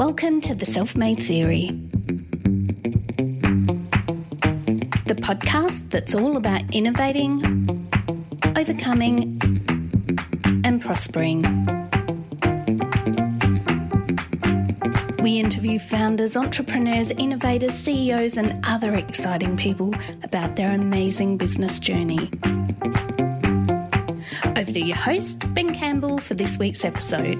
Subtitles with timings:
[0.00, 1.78] Welcome to the Self Made Theory,
[5.04, 7.86] the podcast that's all about innovating,
[8.56, 9.38] overcoming,
[10.64, 11.42] and prospering.
[15.22, 22.30] We interview founders, entrepreneurs, innovators, CEOs, and other exciting people about their amazing business journey.
[24.56, 27.38] Over to your host, Ben Campbell, for this week's episode.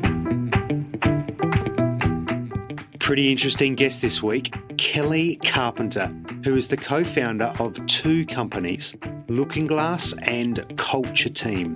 [3.10, 6.14] Pretty interesting guest this week, Kelly Carpenter,
[6.44, 8.92] who is the co founder of two companies,
[9.26, 11.74] Lookinglass and Culture Team.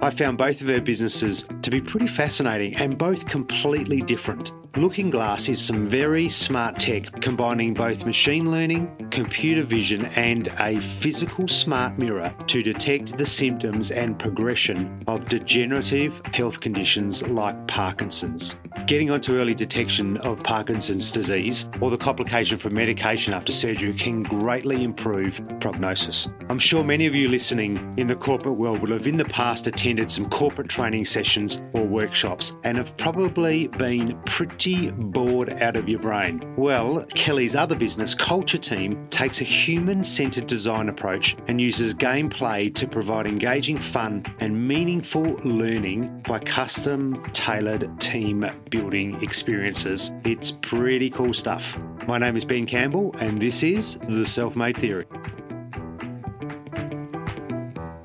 [0.00, 4.52] I found both of her businesses to be pretty fascinating and both completely different.
[4.74, 11.46] Lookinglass is some very smart tech combining both machine learning, computer vision, and a physical
[11.46, 18.56] smart mirror to detect the symptoms and progression of degenerative health conditions like Parkinson's.
[18.86, 24.22] Getting onto early detection of Parkinson's disease or the complication from medication after surgery can
[24.22, 26.28] greatly improve prognosis.
[26.48, 29.66] I'm sure many of you listening in the corporate world will have in the past
[29.66, 34.61] attended some corporate training sessions or workshops and have probably been pretty
[34.96, 36.54] bored out of your brain.
[36.56, 42.72] Well, Kelly's other business, Culture Team, takes a human centered design approach and uses gameplay
[42.74, 50.12] to provide engaging fun and meaningful learning by custom tailored team building experiences.
[50.24, 51.80] It's pretty cool stuff.
[52.06, 55.06] My name is Ben Campbell, and this is The Self Made Theory.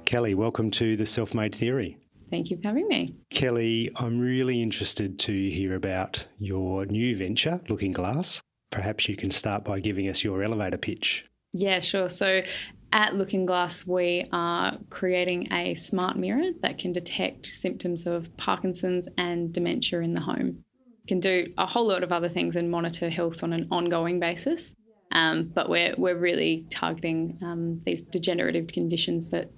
[0.05, 1.97] Kelly, welcome to The Self Made Theory.
[2.29, 3.15] Thank you for having me.
[3.29, 8.41] Kelly, I'm really interested to hear about your new venture, Lookinglass.
[8.71, 11.25] Perhaps you can start by giving us your elevator pitch.
[11.53, 12.09] Yeah, sure.
[12.09, 12.41] So
[12.91, 19.53] at Lookinglass, we are creating a smart mirror that can detect symptoms of Parkinson's and
[19.53, 20.63] dementia in the home.
[21.03, 24.19] It can do a whole lot of other things and monitor health on an ongoing
[24.19, 24.75] basis.
[25.11, 29.49] Um, but we're, we're really targeting um, these degenerative conditions that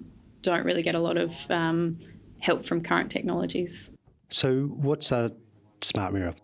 [0.42, 1.98] don't really get a lot of um,
[2.40, 3.90] help from current technologies.
[4.28, 5.32] So, what's a
[5.80, 6.34] smart mirror?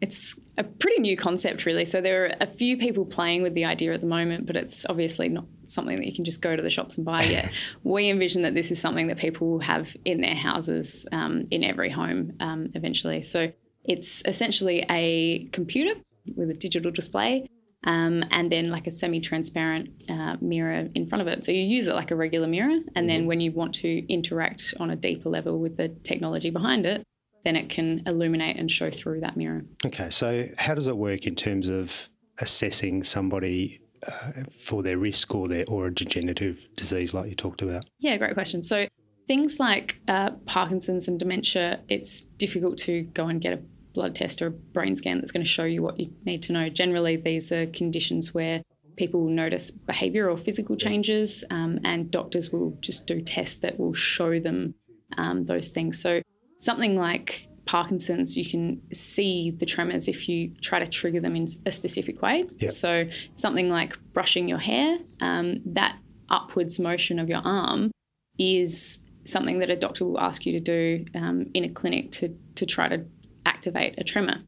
[0.00, 1.84] It's a pretty new concept, really.
[1.84, 4.86] So, there are a few people playing with the idea at the moment, but it's
[4.86, 7.52] obviously not something that you can just go to the shops and buy yet.
[7.82, 11.64] we envision that this is something that people will have in their houses, um, in
[11.64, 13.22] every home um, eventually.
[13.22, 13.52] So,
[13.84, 15.94] it's essentially a computer
[16.34, 17.48] with a digital display
[17.86, 21.44] um, and then like a semi-transparent uh, mirror in front of it.
[21.44, 23.28] So you use it like a regular mirror, and then mm-hmm.
[23.28, 27.02] when you want to interact on a deeper level with the technology behind it,
[27.44, 29.64] then it can illuminate and show through that mirror.
[29.86, 32.08] Okay, so how does it work in terms of
[32.38, 37.62] assessing somebody uh, for their risk or their or a degenerative disease like you talked
[37.62, 37.84] about?
[38.00, 38.64] Yeah, great question.
[38.64, 38.88] So
[39.28, 43.60] things like uh, Parkinson's and dementia, it's difficult to go and get a
[43.96, 46.52] blood test or a brain scan that's going to show you what you need to
[46.52, 46.68] know.
[46.68, 48.62] Generally, these are conditions where
[48.96, 53.78] people will notice behavior or physical changes, um, and doctors will just do tests that
[53.78, 54.74] will show them
[55.18, 56.00] um, those things.
[56.00, 56.22] So,
[56.60, 61.48] something like Parkinson's, you can see the tremors if you try to trigger them in
[61.66, 62.44] a specific way.
[62.58, 62.70] Yep.
[62.70, 67.90] So, something like brushing your hair, um, that upwards motion of your arm
[68.38, 72.36] is something that a doctor will ask you to do um, in a clinic to,
[72.54, 73.04] to try to
[73.46, 74.42] activate a tremor.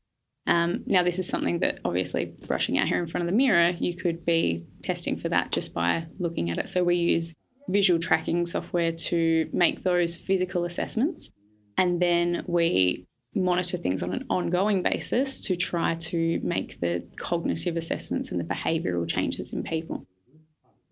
[0.46, 3.74] Um, now, this is something that obviously brushing out hair in front of the mirror,
[3.78, 6.70] you could be testing for that just by looking at it.
[6.70, 7.34] So we use
[7.68, 11.30] visual tracking software to make those physical assessments.
[11.76, 17.76] And then we monitor things on an ongoing basis to try to make the cognitive
[17.76, 20.06] assessments and the behavioural changes in people.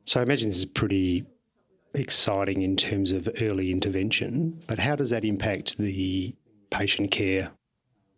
[0.05, 1.25] So I imagine this is pretty
[1.95, 6.37] exciting in terms of early intervention, but how does that impact the
[6.71, 7.51] patient care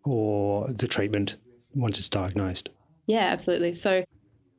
[0.08, 1.36] or the treatment
[1.74, 2.70] once it's diagnosed?
[3.06, 3.72] Yeah, absolutely.
[3.72, 4.04] So,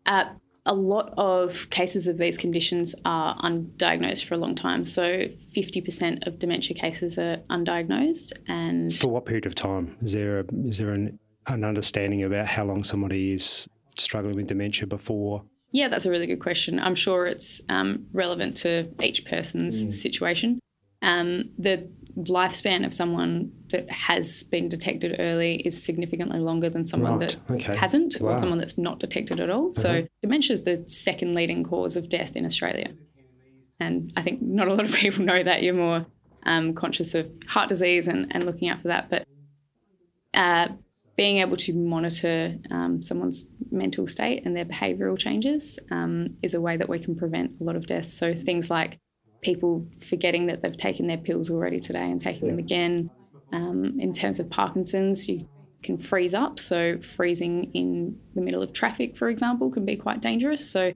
[0.05, 0.25] uh,
[0.65, 4.85] a lot of cases of these conditions are undiagnosed for a long time.
[4.85, 8.33] So, 50% of dementia cases are undiagnosed.
[8.47, 9.95] And for what period of time?
[10.01, 13.67] Is there a, is there an, an understanding about how long somebody is
[13.97, 15.43] struggling with dementia before?
[15.71, 16.79] Yeah, that's a really good question.
[16.79, 19.89] I'm sure it's um, relevant to each person's mm.
[19.91, 20.59] situation.
[21.01, 21.87] Um, the
[22.17, 27.37] lifespan of someone that has been detected early is significantly longer than someone right.
[27.47, 27.75] that okay.
[27.75, 28.31] hasn't wow.
[28.31, 29.67] or someone that's not detected at all.
[29.67, 29.81] Uh-huh.
[29.81, 32.91] So dementia is the second leading cause of death in Australia.
[33.79, 35.63] And I think not a lot of people know that.
[35.63, 36.05] You're more
[36.45, 39.09] um, conscious of heart disease and, and looking out for that.
[39.09, 39.27] But
[40.33, 40.69] uh,
[41.15, 46.61] being able to monitor um, someone's mental state and their behavioural changes um, is a
[46.61, 48.13] way that we can prevent a lot of deaths.
[48.13, 48.99] So things like
[49.41, 53.09] people forgetting that they've taken their pills already today and taking them again.
[53.51, 55.47] Um, in terms of Parkinson's, you
[55.81, 56.59] can freeze up.
[56.59, 60.69] So, freezing in the middle of traffic, for example, can be quite dangerous.
[60.69, 60.93] So,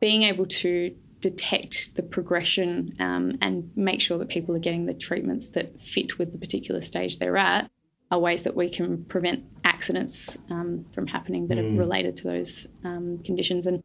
[0.00, 4.94] being able to detect the progression um, and make sure that people are getting the
[4.94, 7.70] treatments that fit with the particular stage they're at
[8.10, 11.74] are ways that we can prevent accidents um, from happening that mm.
[11.74, 13.66] are related to those um, conditions.
[13.66, 13.82] And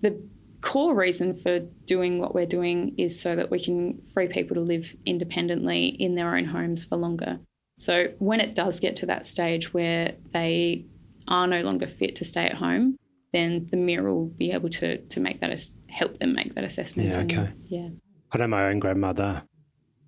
[0.00, 0.20] the
[0.64, 4.62] core reason for doing what we're doing is so that we can free people to
[4.62, 7.38] live independently in their own homes for longer.
[7.78, 10.86] So when it does get to that stage where they
[11.28, 12.96] are no longer fit to stay at home,
[13.34, 17.10] then the mirror will be able to to make that help them make that assessment.
[17.10, 17.36] Yeah, okay.
[17.36, 17.88] And, yeah.
[18.32, 19.42] I know my own grandmother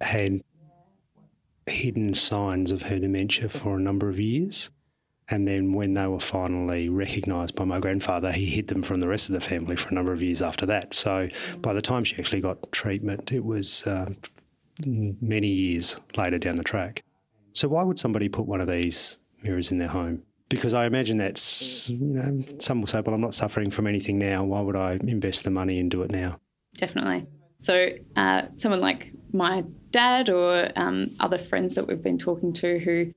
[0.01, 0.41] had
[1.67, 4.71] hidden signs of her dementia for a number of years.
[5.29, 9.09] And then when they were finally recognised by my grandfather, he hid them from the
[9.09, 10.95] rest of the family for a number of years after that.
[10.95, 11.29] So
[11.59, 14.07] by the time she actually got treatment, it was uh,
[14.85, 17.03] many years later down the track.
[17.55, 20.23] So why would somebody put one of these mirrors in their home?
[20.49, 24.19] Because I imagine that's, you know, some will say, well, I'm not suffering from anything
[24.19, 24.45] now.
[24.45, 26.39] Why would I invest the money and do it now?
[26.77, 27.27] Definitely.
[27.59, 32.79] So uh, someone like my dad or um, other friends that we've been talking to
[32.79, 33.13] who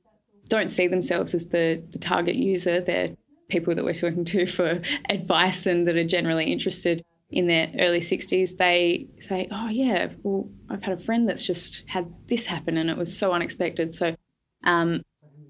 [0.50, 3.16] don't see themselves as the, the target user, they're
[3.50, 8.00] people that we're talking to for advice and that are generally interested in their early
[8.00, 12.78] 60s, they say, Oh, yeah, well, I've had a friend that's just had this happen
[12.78, 13.94] and it was so unexpected.
[13.94, 14.16] So,
[14.64, 15.04] um,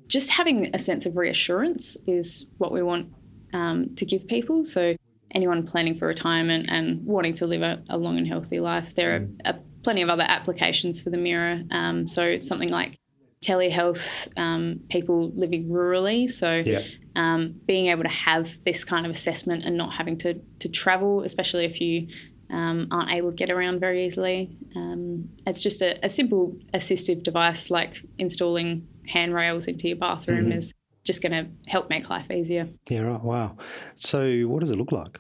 [0.07, 3.13] just having a sense of reassurance is what we want
[3.53, 4.65] um, to give people.
[4.65, 4.95] So,
[5.31, 9.15] anyone planning for retirement and wanting to live a, a long and healthy life, there
[9.15, 9.63] are, are, mm.
[9.83, 11.61] plenty of other applications for the mirror.
[11.71, 12.98] Um, so, something like
[13.43, 16.29] telehealth, um, people living rurally.
[16.29, 16.83] So, yeah.
[17.15, 21.23] um, being able to have this kind of assessment and not having to, to travel,
[21.23, 22.07] especially if you
[22.51, 24.57] um, aren't able to get around very easily.
[24.75, 30.57] Um, it's just a, a, simple assistive device like installing handrails into your bathroom mm-hmm.
[30.57, 32.67] is just going to help make life easier.
[32.89, 33.23] Yeah, right.
[33.23, 33.57] Wow.
[33.95, 35.19] So, what does it look like?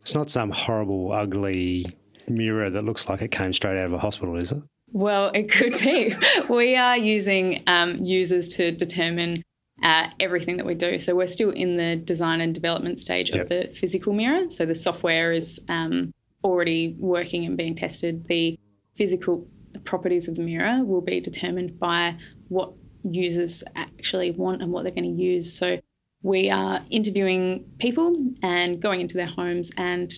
[0.00, 1.86] It's not some horrible, ugly
[2.28, 4.62] mirror that looks like it came straight out of a hospital, is it?
[4.94, 6.14] Well, it could be.
[6.48, 9.42] we are using um, users to determine
[9.82, 11.00] uh, everything that we do.
[11.00, 13.42] So we're still in the design and development stage yep.
[13.42, 14.48] of the physical mirror.
[14.48, 16.14] So the software is um,
[16.44, 18.28] already working and being tested.
[18.28, 18.56] The
[18.94, 19.48] physical
[19.82, 24.92] properties of the mirror will be determined by what users actually want and what they're
[24.92, 25.52] going to use.
[25.52, 25.80] So
[26.22, 30.14] we are interviewing people and going into their homes and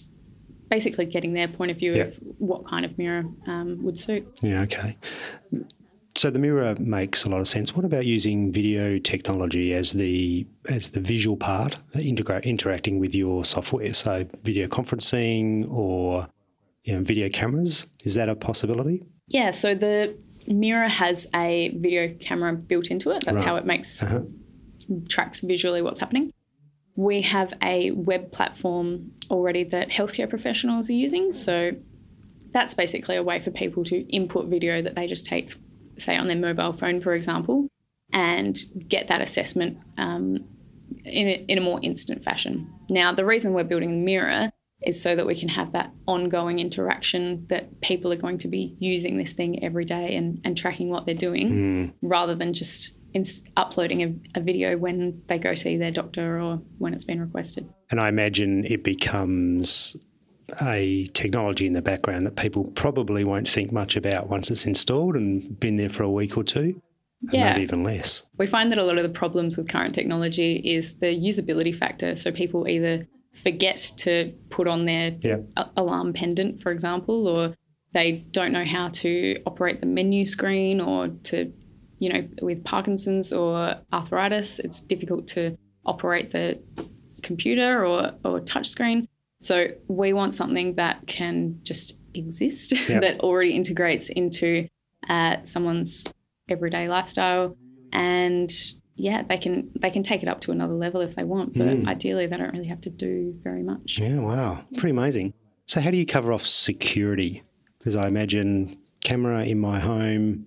[0.68, 2.16] basically getting their point of view yep.
[2.16, 4.26] of what kind of mirror um, would suit.
[4.42, 4.96] Yeah, okay.
[6.16, 7.74] So the mirror makes a lot of sense.
[7.74, 13.44] What about using video technology as the as the visual part, integrate interacting with your
[13.44, 13.92] software?
[13.92, 16.26] So video conferencing or
[16.84, 19.02] you know, video cameras is that a possibility?
[19.26, 19.50] Yeah.
[19.50, 20.16] So the
[20.46, 23.24] mirror has a video camera built into it.
[23.24, 23.44] That's right.
[23.44, 24.22] how it makes uh-huh.
[25.08, 26.32] tracks visually what's happening.
[26.96, 31.32] We have a web platform already that healthcare professionals are using.
[31.32, 31.72] So
[32.52, 35.54] that's basically a way for people to input video that they just take,
[35.98, 37.68] say, on their mobile phone, for example,
[38.12, 38.56] and
[38.88, 40.44] get that assessment um,
[41.04, 42.72] in, a, in a more instant fashion.
[42.88, 44.50] Now, the reason we're building mirror
[44.82, 48.76] is so that we can have that ongoing interaction that people are going to be
[48.78, 51.92] using this thing every day and, and tracking what they're doing mm.
[52.02, 52.95] rather than just
[53.56, 57.68] uploading a, a, video when they go see their doctor or when it's been requested.
[57.90, 59.96] And I imagine it becomes
[60.62, 65.16] a technology in the background that people probably won't think much about once it's installed
[65.16, 66.80] and been there for a week or two.
[67.32, 67.52] Yeah.
[67.52, 68.24] Maybe even less.
[68.38, 72.14] We find that a lot of the problems with current technology is the usability factor.
[72.14, 75.38] So people either forget to put on their yeah.
[75.76, 77.54] alarm pendant, for example, or
[77.92, 81.52] they don't know how to operate the menu screen or to
[81.98, 86.60] you know, with Parkinson's or arthritis, it's difficult to operate the
[87.22, 89.08] computer or, or touchscreen.
[89.40, 94.68] So we want something that can just exist, that already integrates into
[95.08, 96.12] uh, someone's
[96.48, 97.56] everyday lifestyle,
[97.92, 98.50] and
[98.96, 101.54] yeah, they can they can take it up to another level if they want.
[101.54, 101.86] But mm.
[101.86, 103.98] ideally, they don't really have to do very much.
[104.00, 105.34] Yeah, wow, pretty amazing.
[105.66, 107.42] So how do you cover off security?
[107.78, 110.46] Because I imagine camera in my home,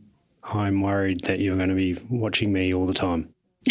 [0.52, 3.34] I'm worried that you're going to be watching me all the time.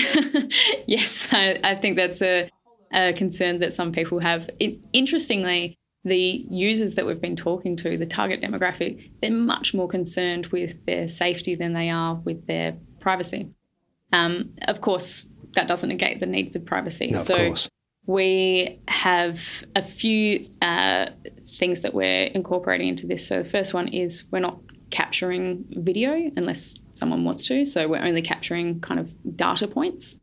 [0.86, 2.50] yes, I, I, think that's a,
[2.92, 4.48] a, concern that some people have.
[4.60, 9.88] It, interestingly, the users that we've been talking to, the target demographic, they're much more
[9.88, 13.50] concerned with their safety than they are with their privacy.
[14.12, 17.08] Um, of course, that doesn't negate the need for privacy.
[17.08, 17.54] No, so
[18.06, 21.10] we have a few uh,
[21.42, 23.26] things that we're incorporating into this.
[23.26, 27.64] So the first one is we're not capturing video unless someone wants to.
[27.64, 30.20] So we're only capturing kind of data points.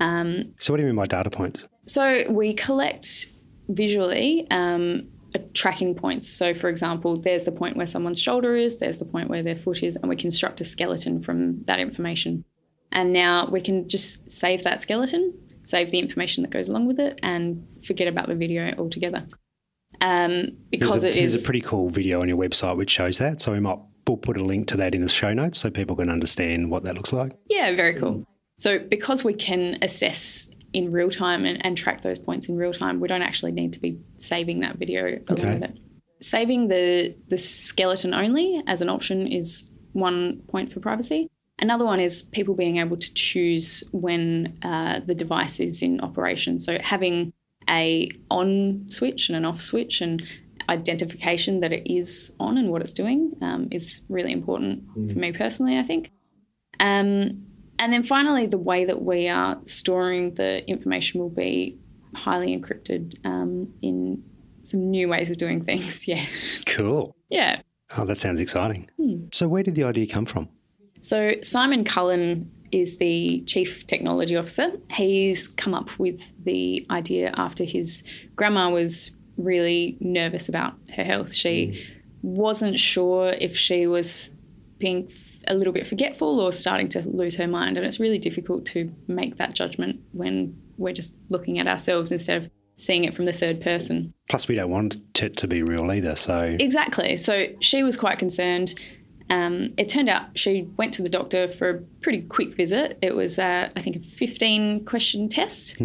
[0.00, 1.66] Um, so, what do you mean by data points?
[1.86, 3.26] So, we collect
[3.68, 5.08] visually um,
[5.54, 6.28] tracking points.
[6.28, 9.56] So, for example, there's the point where someone's shoulder is, there's the point where their
[9.56, 12.44] foot is, and we construct a skeleton from that information.
[12.92, 15.34] And now we can just save that skeleton,
[15.64, 19.26] save the information that goes along with it, and forget about the video altogether.
[20.00, 22.90] Um, because there's a, it is there's a pretty cool video on your website which
[22.90, 23.40] shows that.
[23.40, 25.94] So we might we'll put a link to that in the show notes so people
[25.94, 27.32] can understand what that looks like.
[27.48, 28.24] Yeah, very cool.
[28.58, 32.72] So because we can assess in real time and, and track those points in real
[32.72, 35.72] time, we don't actually need to be saving that video Okay.
[36.20, 41.30] Saving the the skeleton only as an option is one point for privacy.
[41.60, 46.58] Another one is people being able to choose when uh, the device is in operation.
[46.58, 47.32] So having
[47.68, 50.24] a on switch and an off switch and
[50.68, 55.32] identification that it is on and what it's doing um, is really important for me
[55.32, 56.10] personally, I think.
[56.80, 57.46] Um,
[57.78, 61.78] and then finally, the way that we are storing the information will be
[62.14, 64.22] highly encrypted um, in
[64.62, 66.06] some new ways of doing things.
[66.08, 66.26] Yeah.
[66.66, 67.16] Cool.
[67.28, 67.60] Yeah.
[67.96, 68.90] Oh, that sounds exciting.
[68.96, 69.26] Hmm.
[69.32, 70.48] So, where did the idea come from?
[71.00, 74.72] So Simon Cullen is the chief technology officer.
[74.92, 78.02] He's come up with the idea after his
[78.36, 81.32] grandma was really nervous about her health.
[81.32, 81.98] She mm.
[82.22, 84.32] wasn't sure if she was
[84.78, 85.10] being
[85.46, 87.76] a little bit forgetful or starting to lose her mind.
[87.76, 92.42] And it's really difficult to make that judgment when we're just looking at ourselves instead
[92.42, 94.12] of seeing it from the third person.
[94.28, 96.14] Plus, we don't want it to be real either.
[96.14, 97.16] So, Exactly.
[97.16, 98.74] So she was quite concerned.
[99.30, 102.98] Um, it turned out she went to the doctor for a pretty quick visit.
[103.02, 105.80] It was, uh, I think, a 15 question test,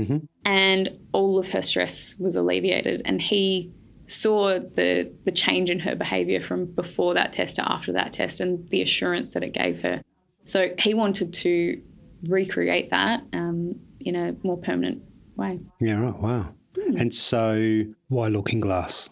[0.45, 3.01] and all of her stress was alleviated.
[3.05, 3.71] And he
[4.05, 8.39] saw the the change in her behaviour from before that test to after that test,
[8.39, 10.01] and the assurance that it gave her.
[10.45, 11.81] So he wanted to
[12.27, 15.01] recreate that um, in a more permanent
[15.35, 15.59] way.
[15.79, 16.17] yeah, right.
[16.17, 16.53] Wow.
[16.97, 19.09] And so, why Lookinglass?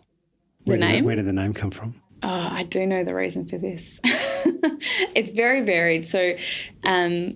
[0.66, 1.06] The Where did name?
[1.06, 2.01] where did the name come from?
[2.24, 4.00] Oh, I do know the reason for this.
[4.06, 6.06] it's very varied.
[6.06, 6.36] So,
[6.84, 7.36] um,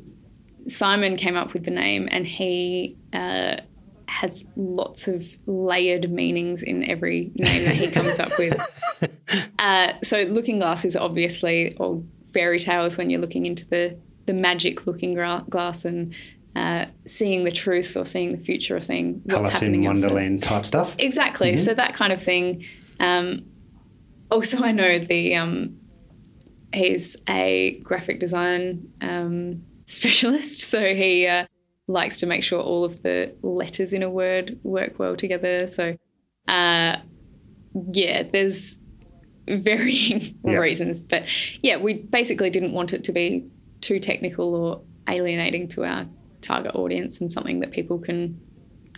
[0.68, 3.58] Simon came up with the name, and he uh,
[4.08, 8.60] has lots of layered meanings in every name that he comes up with.
[9.60, 12.01] Uh, so, Lookinglass is obviously or
[12.32, 16.13] fairy tales when you're looking into the the magic looking gra- glass and
[16.56, 20.08] uh, seeing the truth or seeing the future or seeing what's Alice happening in outside.
[20.08, 20.96] Wonderland type stuff.
[21.00, 21.56] Exactly.
[21.58, 22.65] So that kind of thing.
[23.00, 23.46] Um,
[24.32, 25.77] also, I know the um,
[26.74, 31.46] he's a graphic design um, specialist, so he uh,
[31.88, 35.67] likes to make sure all of the letters in a word work well together.
[35.67, 35.96] So,
[36.48, 36.98] uh,
[37.91, 38.77] yeah, there's
[39.48, 40.58] varying Yeah.
[40.58, 41.24] reasons, but
[41.62, 43.46] yeah, we basically didn't want it to be
[43.82, 46.08] too technical or alienating to our
[46.41, 48.39] target audience, and something that people can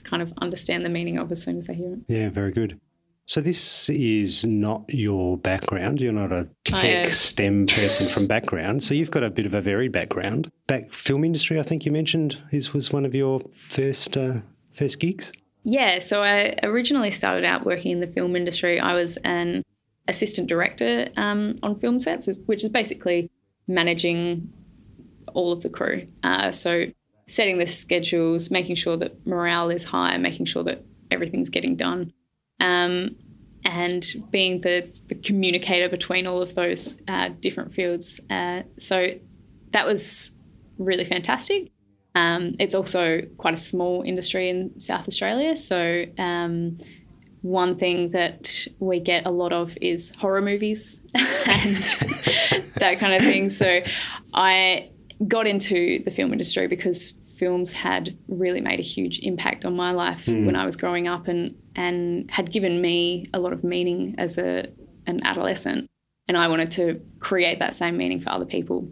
[0.04, 2.00] kind of understand the meaning of as soon as they hear it.
[2.08, 2.80] Yeah, very good.
[3.28, 6.00] So this is not your background.
[6.00, 7.12] You're not a tech.
[7.12, 8.82] STEM person from background.
[8.84, 10.50] So you've got a bit of a varied background.
[10.66, 14.36] Back film industry, I think you mentioned, is was one of your first uh,
[14.72, 15.34] first gigs.
[15.66, 18.80] Yeah, so I originally started out working in the film industry.
[18.80, 19.64] I was an
[20.08, 23.30] assistant director um, on film sets, which is basically
[23.68, 24.54] managing
[25.34, 26.08] all of the crew.
[26.24, 26.86] Uh, so
[27.28, 32.14] setting the schedules, making sure that morale is high, making sure that everything's getting done,
[32.60, 33.16] um,
[33.64, 38.20] and being the, the communicator between all of those uh, different fields.
[38.30, 39.14] Uh, so
[39.72, 40.32] that was
[40.78, 41.72] really fantastic.
[42.16, 45.56] Um, it's also quite a small industry in South Australia.
[45.56, 46.80] So, um,
[47.44, 51.24] one thing that we get a lot of is horror movies and
[52.78, 53.50] that kind of thing.
[53.50, 53.82] So,
[54.34, 54.90] I
[55.28, 59.92] got into the film industry because films had really made a huge impact on my
[59.92, 64.16] life when I was growing up and, and had given me a lot of meaning
[64.18, 64.68] as a,
[65.06, 65.88] an adolescent.
[66.28, 68.90] And I wanted to create that same meaning for other people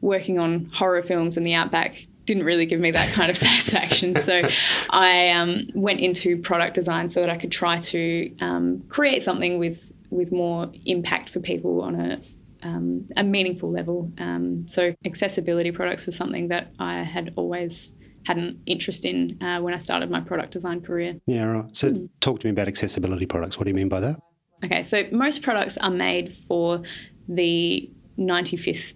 [0.00, 4.16] working on horror films in the outback didn't really give me that kind of satisfaction.
[4.16, 4.42] So
[4.90, 9.58] I um, went into product design so that I could try to um, create something
[9.58, 12.20] with with more impact for people on a
[12.62, 14.12] um, a meaningful level.
[14.18, 17.92] Um, so accessibility products was something that I had always
[18.24, 21.20] had an interest in uh, when I started my product design career.
[21.26, 21.76] Yeah, right.
[21.76, 23.58] So talk to me about accessibility products.
[23.58, 24.20] What do you mean by that?
[24.64, 26.82] Okay, so most products are made for
[27.28, 28.94] the 95th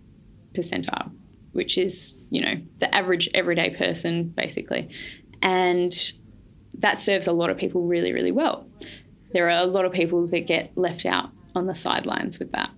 [0.54, 1.10] percentile,
[1.52, 4.88] which is, you know, the average everyday person, basically.
[5.42, 5.92] And
[6.78, 8.66] that serves a lot of people really, really well.
[9.32, 12.70] There are a lot of people that get left out on the sidelines with that.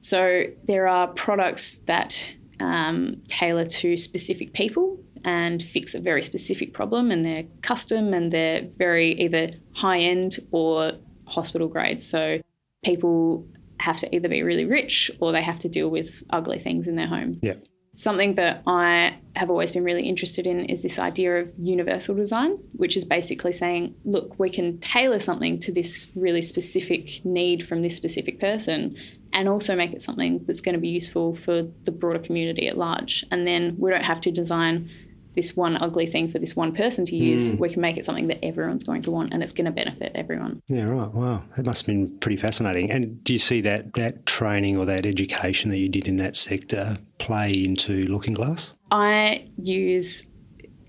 [0.00, 4.93] So there are products that um, tailor to specific people.
[5.24, 10.38] And fix a very specific problem, and they're custom and they're very either high end
[10.50, 10.92] or
[11.26, 12.02] hospital grade.
[12.02, 12.40] So
[12.84, 13.46] people
[13.80, 16.96] have to either be really rich or they have to deal with ugly things in
[16.96, 17.38] their home.
[17.42, 17.54] Yeah.
[17.96, 22.58] Something that I have always been really interested in is this idea of universal design,
[22.72, 27.82] which is basically saying, look, we can tailor something to this really specific need from
[27.82, 28.96] this specific person
[29.32, 32.76] and also make it something that's going to be useful for the broader community at
[32.76, 33.24] large.
[33.30, 34.90] And then we don't have to design
[35.34, 37.58] this one ugly thing for this one person to use, mm.
[37.58, 40.12] we can make it something that everyone's going to want and it's going to benefit
[40.14, 40.62] everyone.
[40.68, 41.12] Yeah, right.
[41.12, 41.42] Wow.
[41.56, 42.90] That must have been pretty fascinating.
[42.90, 46.36] And do you see that that training or that education that you did in that
[46.36, 48.74] sector play into Lookinglass?
[48.90, 50.26] I use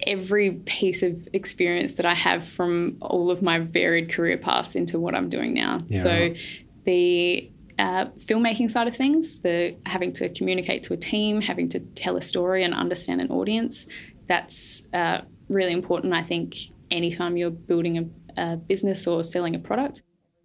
[0.06, 5.00] every piece of experience that I have from all of my varied career paths into
[5.00, 5.82] what I'm doing now.
[5.88, 6.38] Yeah, so right.
[6.84, 11.80] the uh, filmmaking side of things, the having to communicate to a team, having to
[11.80, 13.88] tell a story and understand an audience,
[14.28, 16.56] that's uh, really important, I think,
[16.92, 20.04] anytime you're building a, a business or selling a product.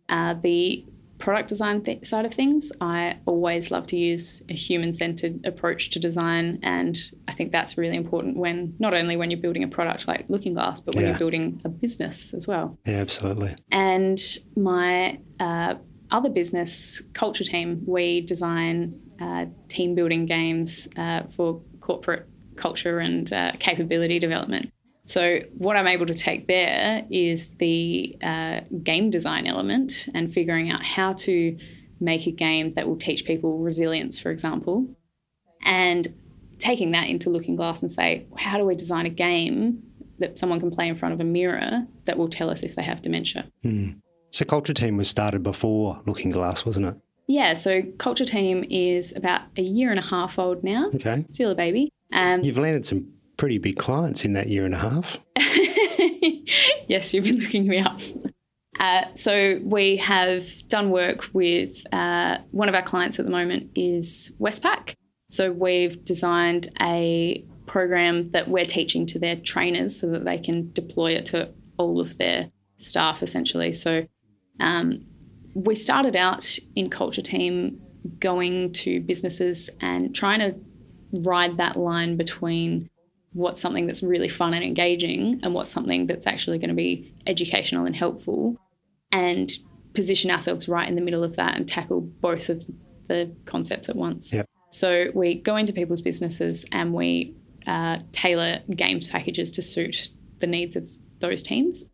[0.08, 0.84] Uh, the
[1.18, 5.90] product design th- side of things, I always love to use a human centered approach
[5.90, 6.58] to design.
[6.62, 10.26] And I think that's really important when not only when you're building a product like
[10.28, 11.10] Lookinglass, but when yeah.
[11.10, 12.78] you're building a business as well.
[12.86, 13.54] Yeah, absolutely.
[13.70, 14.18] And
[14.56, 15.74] my uh,
[16.10, 22.26] other business, Culture Team, we design uh, team building games uh, for corporate
[22.56, 24.72] culture and uh, capability development.
[25.04, 30.70] So, what I'm able to take there is the uh, game design element and figuring
[30.70, 31.58] out how to
[31.98, 34.86] make a game that will teach people resilience, for example,
[35.64, 36.06] and
[36.58, 39.82] taking that into Lookinglass and say, how do we design a game
[40.18, 42.82] that someone can play in front of a mirror that will tell us if they
[42.82, 43.50] have dementia?
[43.62, 43.92] Hmm.
[44.30, 46.94] So, Culture Team was started before Lookinglass, wasn't it?
[47.26, 50.88] Yeah, so Culture Team is about a year and a half old now.
[50.94, 51.24] Okay.
[51.28, 51.92] Still a baby.
[52.12, 55.18] Um, You've landed some pretty big clients in that year and a half.
[56.88, 58.00] yes, you've been looking me up.
[58.78, 63.70] Uh, so we have done work with uh, one of our clients at the moment
[63.74, 64.94] is Westpac.
[65.28, 70.72] So we've designed a program that we're teaching to their trainers so that they can
[70.72, 73.72] deploy it to all of their staff essentially.
[73.72, 74.06] So
[74.58, 75.06] um,
[75.54, 77.80] we started out in Culture Team
[78.18, 80.58] going to businesses and trying to
[81.12, 82.88] ride that line between
[83.32, 87.14] what's something that's really fun and engaging and what's something that's actually going to be
[87.26, 88.56] educational and helpful
[89.12, 89.52] and
[89.94, 92.64] position ourselves right in the middle of that and tackle both of
[93.06, 94.32] the concepts at once.
[94.32, 94.46] Yep.
[94.70, 97.34] So we go into people's businesses and we
[97.66, 101.84] uh, tailor games packages to suit the needs of those teams.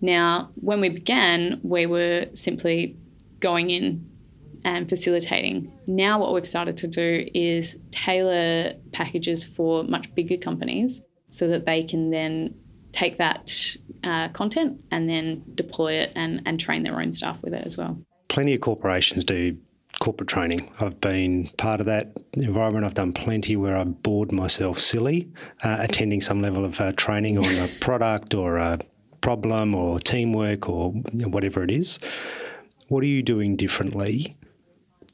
[0.00, 2.96] Now, when we began, we were simply
[3.40, 4.07] going in
[4.64, 5.72] and facilitating.
[5.86, 11.66] Now, what we've started to do is tailor packages for much bigger companies so that
[11.66, 12.54] they can then
[12.92, 13.54] take that
[14.04, 17.76] uh, content and then deploy it and, and train their own staff with it as
[17.76, 17.98] well.
[18.28, 19.56] Plenty of corporations do
[20.00, 20.70] corporate training.
[20.80, 22.84] I've been part of that environment.
[22.84, 25.30] I've done plenty where I bored myself silly
[25.64, 28.78] uh, attending some level of uh, training on a product or a
[29.20, 31.98] problem or teamwork or whatever it is.
[32.88, 34.36] What are you doing differently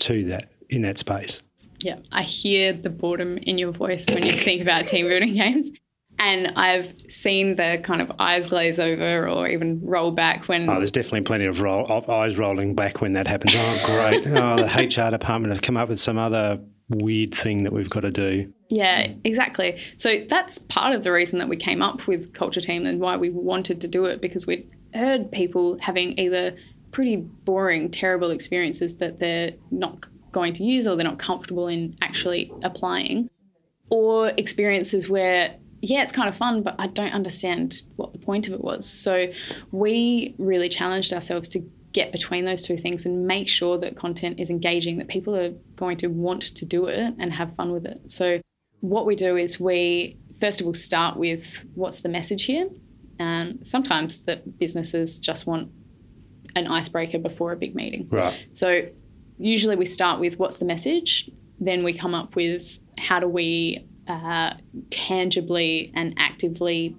[0.04, 1.42] to that in that space.
[1.80, 5.70] Yeah, I hear the boredom in your voice when you think about team building games.
[6.18, 10.68] And I've seen the kind of eyes glaze over or even roll back when.
[10.68, 13.54] Oh, there's definitely plenty of, roll, of eyes rolling back when that happens.
[13.56, 14.26] Oh, great.
[14.28, 18.00] oh, the HR department have come up with some other weird thing that we've got
[18.00, 18.52] to do.
[18.68, 19.80] Yeah, exactly.
[19.96, 23.16] So that's part of the reason that we came up with Culture Team and why
[23.16, 26.56] we wanted to do it because we'd heard people having either
[26.94, 31.94] pretty boring, terrible experiences that they're not going to use or they're not comfortable in
[32.00, 33.28] actually applying,
[33.90, 38.46] or experiences where yeah, it's kind of fun, but I don't understand what the point
[38.46, 38.88] of it was.
[38.88, 39.30] So
[39.70, 41.60] we really challenged ourselves to
[41.92, 45.50] get between those two things and make sure that content is engaging, that people are
[45.76, 48.10] going to want to do it and have fun with it.
[48.10, 48.40] So
[48.80, 52.68] what we do is we first of all start with what's the message here.
[53.20, 55.70] Um, sometimes that businesses just want
[56.56, 58.08] an icebreaker before a big meeting.
[58.10, 58.46] Right.
[58.52, 58.88] So
[59.38, 63.86] usually we start with what's the message, then we come up with how do we
[64.06, 64.54] uh,
[64.90, 66.96] tangibly and actively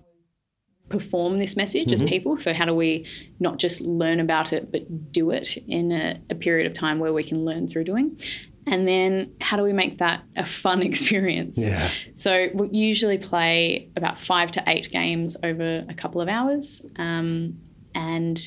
[0.89, 2.03] perform this message mm-hmm.
[2.03, 2.39] as people.
[2.39, 3.07] So how do we
[3.39, 7.13] not just learn about it but do it in a, a period of time where
[7.13, 8.19] we can learn through doing.
[8.67, 11.57] And then how do we make that a fun experience?
[11.57, 11.91] Yeah.
[12.15, 16.85] So we usually play about five to eight games over a couple of hours.
[16.97, 17.59] Um,
[17.93, 18.39] and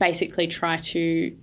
[0.00, 1.36] basically try to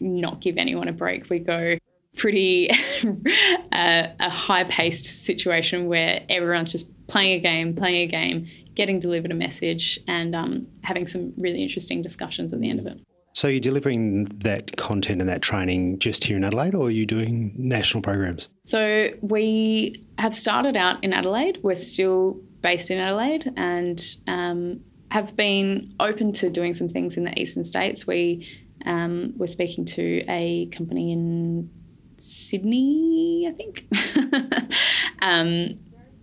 [0.00, 1.28] not give anyone a break.
[1.28, 1.76] We go
[2.16, 2.70] pretty
[3.72, 8.98] uh, a high paced situation where everyone's just playing a game, playing a game, getting
[8.98, 13.00] delivered a message, and um, having some really interesting discussions at the end of it.
[13.32, 17.06] So you're delivering that content and that training just here in Adelaide, or are you
[17.06, 18.48] doing national programs?
[18.64, 21.60] So we have started out in Adelaide.
[21.62, 27.24] We're still based in Adelaide and um, have been open to doing some things in
[27.24, 28.06] the eastern states.
[28.06, 28.46] We
[28.86, 31.70] um, were speaking to a company in
[32.18, 34.72] Sydney, I think,
[35.22, 35.76] um,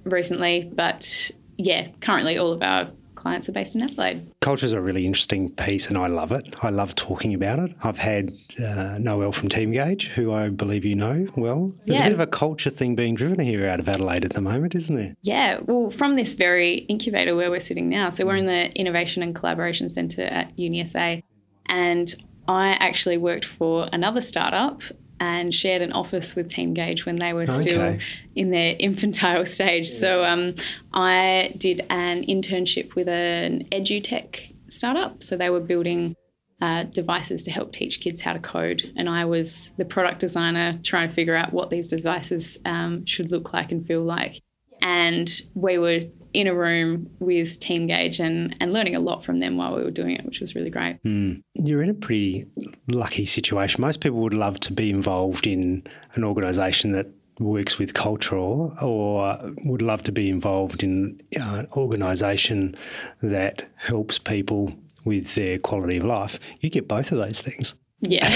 [0.03, 0.71] recently.
[0.73, 4.31] But yeah, currently all of our clients are based in Adelaide.
[4.39, 6.55] Culture is a really interesting piece, and I love it.
[6.61, 7.71] I love talking about it.
[7.83, 8.31] I've had
[8.63, 11.73] uh, Noel from Teamgage, who I believe you know well.
[11.85, 12.05] There's Yeah.
[12.05, 14.75] a bit of a culture thing being driven here out of Adelaide at the moment,
[14.75, 15.15] isn't there?
[15.23, 18.09] Yeah, well, from this very incubator where we're sitting now.
[18.11, 21.21] So we're in the Innovation and Collaboration Centre at UniSA.
[21.65, 22.15] And
[22.47, 24.81] I actually worked for another startup
[25.19, 27.97] and shared an office with Teamgage when they were still
[28.35, 29.87] in their infantile stage.
[29.87, 30.55] So um,
[30.93, 35.23] I did an internship with an edutech startup.
[35.23, 36.15] So they were building
[36.61, 38.91] uh, devices to help teach kids how to code.
[38.95, 43.31] And I was the product designer trying to figure out what these devices um, should
[43.31, 44.41] look like and feel like.
[44.81, 46.01] And we were
[46.33, 49.91] in a room with Teamgage and, and learning a lot from them while we were
[49.91, 50.99] doing it, which was really great.
[51.03, 52.45] You're in a pretty
[52.87, 53.81] lucky situation.
[53.81, 57.07] Most people would love to be involved in an organisation that
[57.39, 62.75] works with cultural or, would love to be involved in uh, an organisation
[63.21, 64.73] that helps people
[65.05, 66.39] with their quality of life.
[66.59, 67.75] You get both of those things.
[68.01, 68.27] Yeah.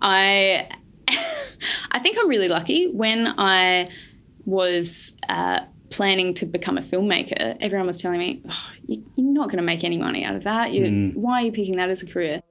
[0.00, 0.68] I
[1.90, 2.88] I think I'm really lucky.
[2.88, 3.88] When I
[4.48, 9.48] was uh, planning to become a filmmaker, everyone was telling me, oh, you, "You're not
[9.48, 10.72] going to make any money out of that.
[10.72, 12.42] You, Why are you picking that as a career?"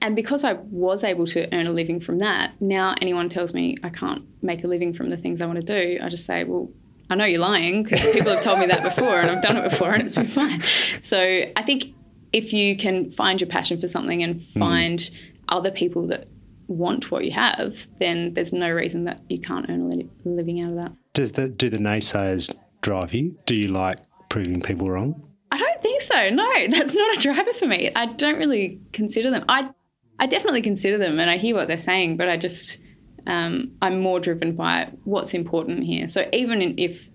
[0.00, 3.76] And because I was able to earn a living from that, now anyone tells me
[3.82, 6.44] I can't make a living from the things I want to do, I just say,
[6.44, 6.70] "Well."
[7.10, 9.68] I know you're lying because people have told me that before and I've done it
[9.68, 10.62] before and it's been fine.
[11.02, 11.18] So
[11.54, 11.94] I think
[12.32, 15.10] if you can find your passion for something and find
[15.50, 16.28] other people that
[16.66, 20.70] want what you have, then there's no reason that you can't earn a living out
[20.70, 20.92] of that.
[21.12, 23.36] Does the do the naysayers drive you?
[23.46, 23.96] Do you like
[24.28, 25.22] proving people wrong?
[25.50, 26.30] I don't think so.
[26.30, 27.90] No, that's not a driver for me.
[27.94, 29.44] I don't really consider them.
[29.48, 29.70] I
[30.18, 32.78] I definitely consider them and I hear what they're saying, but I just
[33.26, 36.08] um, I'm more driven by what's important here.
[36.08, 37.10] So even if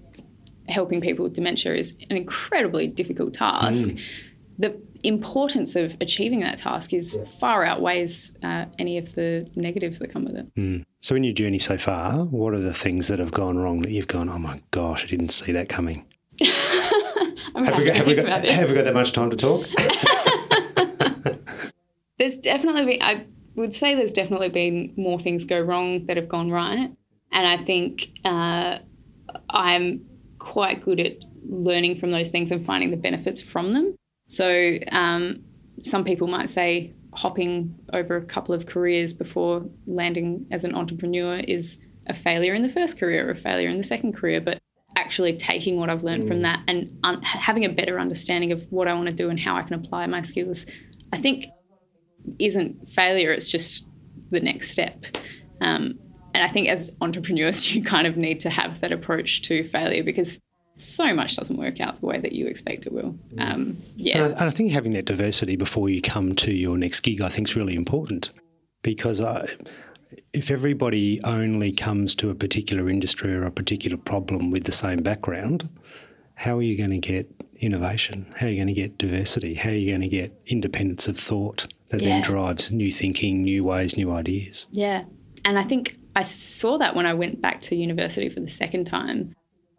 [0.67, 3.89] helping people with dementia is an incredibly difficult task,
[4.57, 10.11] the importance of achieving that task is far outweighs uh, any of the negatives that
[10.11, 10.85] come with it.
[11.01, 13.91] So in your journey so far, what are the things that have gone wrong that
[13.91, 16.05] you've gone, oh my gosh, I didn't see that coming?
[17.55, 19.65] Have we got, have we got, have we got that much time to talk?
[22.17, 26.29] there's definitely been, I would say there's definitely been more things go wrong that have
[26.29, 26.91] gone right.
[27.31, 28.79] And I think uh,
[29.49, 30.05] I'm
[30.37, 33.95] quite good at learning from those things and finding the benefits from them.
[34.29, 35.43] So um,
[35.81, 41.37] some people might say hopping over a couple of careers before landing as an entrepreneur
[41.39, 44.39] is a failure in the first career or a failure in the second career.
[44.39, 44.59] But
[44.97, 48.87] actually taking what I've learned from that and un- having a better understanding of what
[48.87, 50.65] I want to do and how I can apply my skills,
[51.11, 51.47] I think
[52.37, 53.87] isn't failure, it's just
[54.29, 55.05] the next step.
[55.61, 55.97] Um,
[56.35, 60.03] and I think as entrepreneurs, you kind of need to have that approach to failure
[60.03, 60.39] because
[60.79, 63.15] so much doesn't work out the way that you expect it will.
[63.37, 64.23] Um, yeah.
[64.23, 67.21] And I, and I think having that diversity before you come to your next gig,
[67.21, 68.31] I think is really important
[68.81, 69.47] because I,
[70.33, 75.03] if everybody only comes to a particular industry or a particular problem with the same
[75.03, 75.67] background,
[76.35, 78.33] how are you going to get innovation?
[78.37, 79.53] How are you going to get diversity?
[79.55, 82.09] How are you going to get independence of thought that Yeah.
[82.09, 84.67] then drives new thinking, new ways, new ideas?
[84.71, 85.03] Yeah.
[85.43, 88.85] And I think I saw that when I went back to university for the second
[88.85, 89.35] time.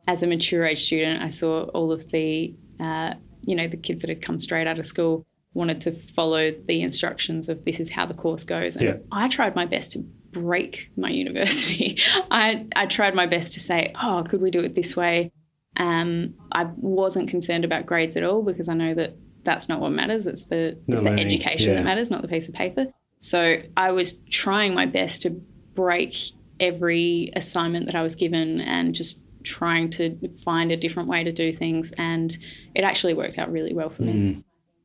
[0.07, 4.01] As a mature age student, I saw all of the, uh, you know, the kids
[4.03, 7.91] that had come straight out of school wanted to follow the instructions of this is
[7.91, 8.77] how the course goes.
[8.77, 8.97] And Yeah.
[9.11, 10.01] I tried my best to
[10.33, 11.99] break my university.
[12.31, 15.33] I, I tried my best to say, oh, could we do it this way?
[15.77, 19.91] Um, I wasn't concerned about grades at all because I know that that's not what
[19.91, 20.27] matters.
[20.27, 21.79] It's the it's the learning, education yeah.
[21.79, 22.89] that matters, not the piece of paper.
[23.21, 25.31] So I was trying my best to
[25.75, 26.17] break
[26.59, 31.33] every assignment that I was given and just trying to find a different way to
[31.33, 31.92] do things.
[31.98, 32.37] And
[32.74, 34.44] it actually worked out really well for me.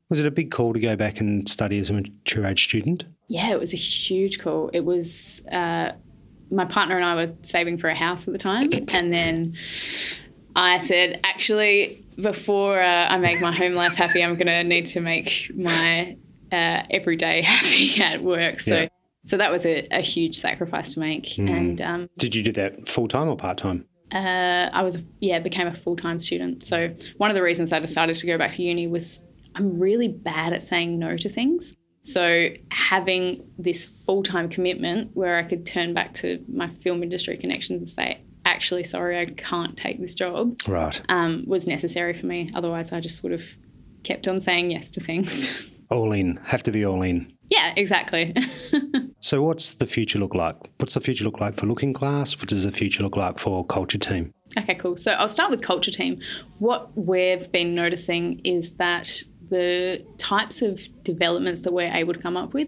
[0.10, 3.06] Was it a big call to go back and study as a mature age student?
[3.28, 4.70] Yeah, it was a huge call.
[4.72, 5.94] It was uh,
[6.52, 9.56] my partner and I were saving for a house at the time, and then
[10.56, 14.86] I said, actually, before uh, I make my home life happy, I'm going to need
[14.88, 16.16] to make my
[16.52, 18.60] uh, everyday happy at work.
[18.60, 18.88] So Yeah.
[19.26, 21.26] So that was a, a huge sacrifice to make.
[21.26, 21.50] Mm.
[21.50, 23.86] And um, did you do that full time or part time?
[24.12, 26.66] Uh, I was yeah became a full time student.
[26.66, 29.22] So one of the reasons I decided to go back to uni was
[29.56, 31.76] I'm really bad at saying no to things.
[32.04, 37.36] So having this full time commitment where I could turn back to my film industry
[37.36, 42.28] connections and say, actually, sorry, I can't take this job, right, um, was necessary for
[42.28, 42.52] me.
[42.54, 43.46] Otherwise, I just would have
[44.04, 45.70] kept on saying yes to things.
[45.90, 47.32] All in, have to be all in.
[47.50, 48.36] Yeah, exactly.
[49.20, 50.56] so, what's the future look like?
[50.78, 52.40] What's the future look like for Lookinglass?
[52.40, 54.34] What does the future look like for Culture Team?
[54.58, 54.98] Okay, cool.
[54.98, 56.20] So, I'll start with Culture Team.
[56.60, 62.36] What we've been noticing is that the types of developments that we're able to come
[62.36, 62.68] up with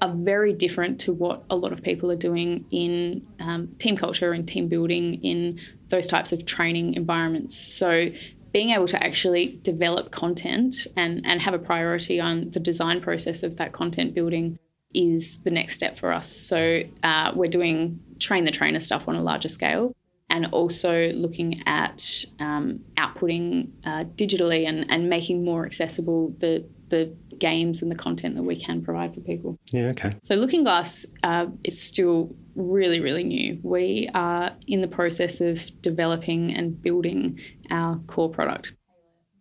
[0.00, 4.32] are very different to what a lot of people are doing in um, team culture
[4.32, 7.56] and team building in those types of training environments.
[7.56, 8.10] So,
[8.52, 13.42] being able to actually develop content and, and have a priority on the design process
[13.42, 14.58] of that content building
[14.94, 16.30] is the next step for us.
[16.30, 19.94] So, uh, we're doing train the trainer stuff on a larger scale
[20.28, 27.10] and also looking at um, outputting uh, digitally and, and making more accessible the the
[27.42, 29.58] games and the content that we can provide for people.
[29.72, 30.14] Yeah, okay.
[30.22, 33.58] So Lookinglass uh, is still really, really new.
[33.64, 38.74] We are in the process of developing and building our core product.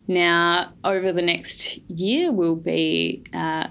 [0.08, 3.68] Now, over the next year, we'll be uh,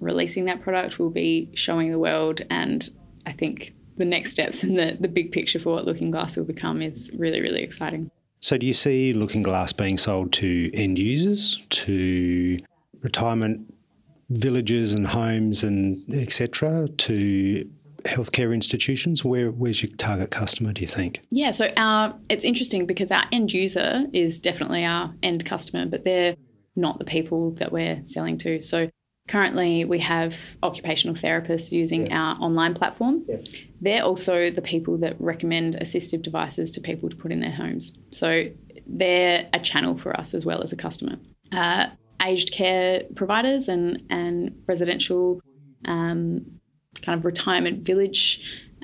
[0.00, 2.88] releasing that product, we'll be showing the world, and
[3.26, 6.80] I think the next steps and the, the big picture for what Lookinglass will become
[6.80, 8.10] is really, really exciting.
[8.40, 12.58] So, do you see Lookinglass being sold to end users, to
[13.02, 13.72] retirement
[14.30, 17.68] villages and homes and etc., to
[18.04, 19.24] healthcare institutions?
[19.24, 20.72] Where, where's your target customer?
[20.72, 21.20] Do you think?
[21.30, 26.04] Yeah, so our it's interesting because our end user is definitely our end customer, but
[26.04, 26.36] they're
[26.74, 28.60] not the people that we're selling to.
[28.62, 28.90] So
[29.28, 32.20] Currently, we have occupational therapists using yeah.
[32.20, 33.24] our online platform.
[33.26, 33.38] Yeah.
[33.80, 37.98] They're also the people that recommend assistive devices to people to put in their homes.
[38.12, 38.44] So
[38.86, 41.16] they're a channel for us as well as a customer.
[41.50, 41.88] Uh,
[42.26, 45.40] aged care providers and, and residential
[45.84, 46.44] um,
[47.02, 48.40] kind of retirement village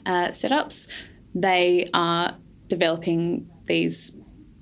[0.07, 0.89] uh, setups,
[1.35, 2.37] they are
[2.69, 4.17] developing these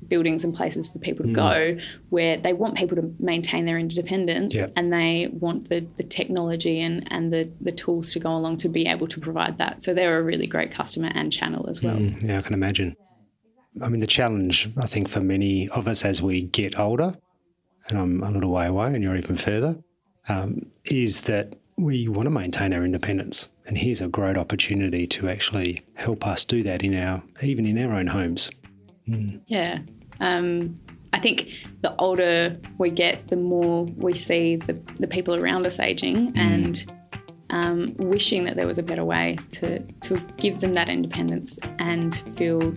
[0.08, 1.34] buildings and places for people to mm.
[1.34, 4.72] go where they want people to maintain their independence yep.
[4.76, 8.68] and they want the, the technology and, and the, the tools to go along to
[8.68, 9.80] be able to provide that.
[9.80, 11.96] So they're a really great customer and channel as well.
[11.96, 12.96] Mm, yeah, I can imagine.
[13.80, 17.16] I mean, the challenge, I think, for many of us as we get older,
[17.88, 19.76] and I'm a little way away and you're even further,
[20.28, 23.48] um, is that we want to maintain our independence.
[23.66, 27.78] And here's a great opportunity to actually help us do that in our, even in
[27.78, 28.50] our own homes.
[29.08, 29.40] Mm.
[29.46, 29.78] Yeah,
[30.20, 30.78] um,
[31.12, 35.80] I think the older we get, the more we see the, the people around us
[35.80, 36.38] aging mm.
[36.38, 36.92] and
[37.50, 42.16] um, wishing that there was a better way to, to give them that independence and
[42.36, 42.74] feel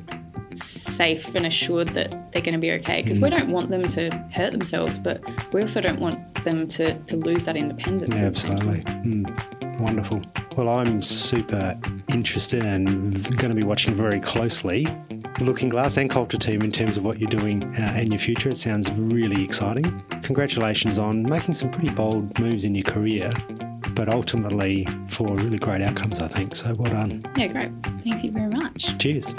[0.55, 3.01] safe and assured that they're going to be okay.
[3.01, 5.21] Because we don't want them to hurt themselves, but
[5.53, 8.19] we also don't want them to, to lose that independence.
[8.19, 8.81] Yeah, absolutely.
[8.81, 9.79] Mm.
[9.79, 10.21] Wonderful.
[10.55, 11.77] Well, I'm super
[12.09, 14.85] interested and going to be watching very closely
[15.37, 18.49] Lookinglass and Culture Team in terms of what you're doing uh, in your future.
[18.49, 20.03] It sounds really exciting.
[20.21, 23.31] Congratulations on making some pretty bold moves in your career,
[23.91, 26.55] but ultimately for really great outcomes, I think.
[26.55, 27.25] So well done.
[27.35, 27.71] Yeah, great.
[28.03, 28.97] Thank you very much.
[28.99, 29.33] Cheers.